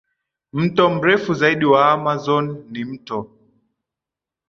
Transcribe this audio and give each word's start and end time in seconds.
Mto 0.53 0.89
mrefu 0.89 1.33
zaidi 1.33 1.65
wa 1.65 1.91
Amazon 1.91 2.65
ni 2.71 2.85
Mto 2.85 3.31